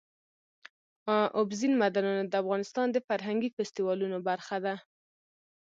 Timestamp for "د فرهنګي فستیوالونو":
2.91-4.17